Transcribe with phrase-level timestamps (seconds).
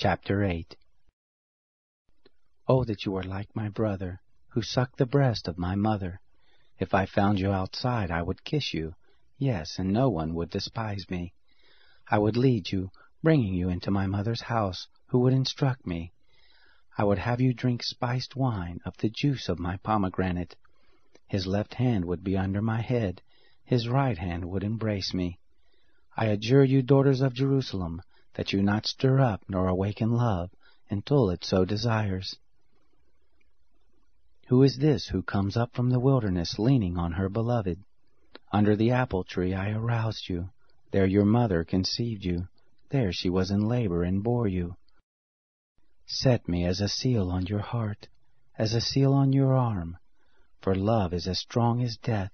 [0.00, 0.76] Chapter 8
[2.68, 6.20] Oh, that you were like my brother, who sucked the breast of my mother.
[6.78, 8.94] If I found you outside, I would kiss you,
[9.38, 11.34] yes, and no one would despise me.
[12.08, 12.92] I would lead you,
[13.24, 16.12] bringing you into my mother's house, who would instruct me.
[16.96, 20.54] I would have you drink spiced wine of the juice of my pomegranate.
[21.26, 23.20] His left hand would be under my head,
[23.64, 25.40] his right hand would embrace me.
[26.16, 28.00] I adjure you, daughters of Jerusalem,
[28.38, 30.48] that you not stir up nor awaken love
[30.88, 32.36] until it so desires.
[34.46, 37.82] Who is this who comes up from the wilderness leaning on her beloved?
[38.52, 40.50] Under the apple tree I aroused you.
[40.92, 42.46] There your mother conceived you.
[42.90, 44.76] There she was in labor and bore you.
[46.06, 48.06] Set me as a seal on your heart,
[48.56, 49.98] as a seal on your arm.
[50.60, 52.30] For love is as strong as death.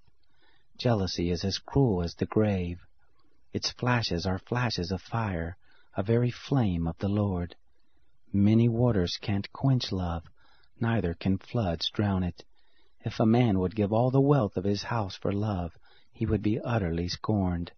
[0.77, 2.81] Jealousy is as cruel as the grave.
[3.55, 5.57] Its flashes are flashes of fire,
[5.97, 7.55] a very flame of the Lord.
[8.33, 10.25] Many waters can't quench love,
[10.81, 12.45] neither can floods drown it.
[13.05, 15.77] If a man would give all the wealth of his house for love,
[16.11, 17.71] he would be utterly scorned.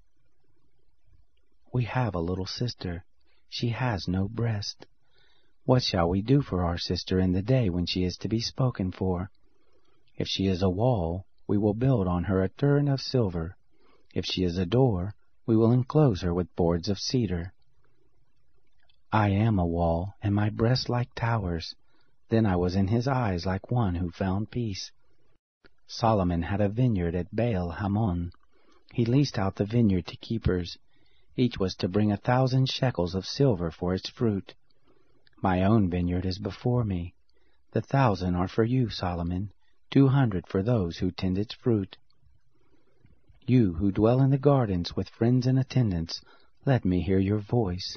[1.72, 3.04] We have a little sister.
[3.50, 4.87] She has no breast.
[5.65, 8.41] What shall we do for our sister in the day when she is to be
[8.41, 9.31] spoken for?
[10.16, 13.56] If she is a wall, we will build on her a turn of silver.
[14.15, 17.53] If she is a door, we will enclose her with boards of cedar.
[19.16, 21.75] I am a wall, and my breasts like towers.
[22.28, 24.93] Then I was in his eyes like one who found peace.
[25.87, 28.32] Solomon had a vineyard at Baal Hamon.
[28.93, 30.77] He leased out the vineyard to keepers.
[31.34, 34.54] Each was to bring a thousand shekels of silver for its fruit.
[35.41, 37.15] My own vineyard is before me.
[37.72, 39.50] The thousand are for you, Solomon,
[39.91, 41.97] two hundred for those who tend its fruit.
[43.47, 46.21] You who dwell in the gardens with friends and attendants,
[46.66, 47.97] let me hear your voice.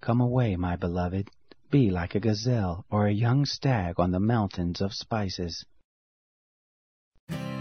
[0.00, 1.30] Come away, my beloved,
[1.70, 5.66] be like a gazelle or a young stag on the mountains of spices.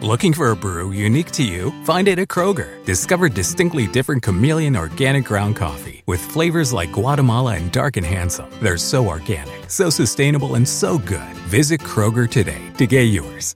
[0.01, 1.71] Looking for a brew unique to you?
[1.83, 2.83] Find it at Kroger.
[2.85, 8.49] Discover distinctly different chameleon organic ground coffee with flavors like Guatemala and Dark and Handsome.
[8.61, 11.35] They're so organic, so sustainable, and so good.
[11.49, 13.55] Visit Kroger today to get yours.